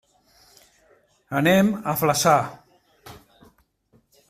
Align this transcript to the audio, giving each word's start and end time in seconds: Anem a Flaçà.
Anem 1.41 1.69
a 1.93 1.95
Flaçà. 2.01 2.35